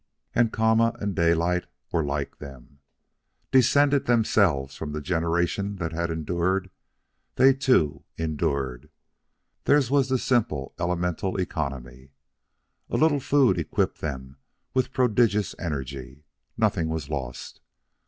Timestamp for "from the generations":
4.75-5.77